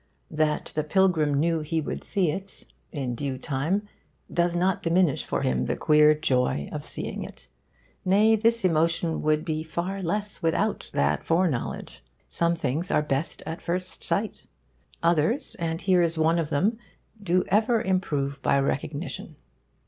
That 0.31 0.71
the 0.73 0.83
pilgrim 0.83 1.35
knew 1.35 1.59
he 1.59 1.79
would 1.79 2.03
see 2.03 2.31
it 2.31 2.65
in 2.91 3.13
due 3.13 3.37
time 3.37 3.87
does 4.33 4.55
not 4.55 4.81
diminish 4.81 5.23
for 5.23 5.43
him 5.43 5.65
the 5.65 5.75
queer 5.75 6.15
joy 6.15 6.69
of 6.71 6.87
seeing 6.87 7.21
it; 7.23 7.47
nay, 8.03 8.35
this 8.35 8.65
emotion 8.65 9.21
would 9.21 9.45
be 9.45 9.61
far 9.61 10.01
less 10.01 10.41
without 10.41 10.89
that 10.95 11.23
foreknowledge. 11.23 12.03
Some 12.31 12.55
things 12.55 12.89
are 12.89 13.03
best 13.03 13.43
at 13.45 13.61
first 13.61 14.03
sight. 14.03 14.47
Others 15.03 15.53
and 15.59 15.81
here 15.81 16.01
is 16.01 16.17
one 16.17 16.39
of 16.39 16.49
them 16.49 16.79
do 17.21 17.43
ever 17.49 17.79
improve 17.79 18.41
by 18.41 18.59
recognition. 18.59 19.35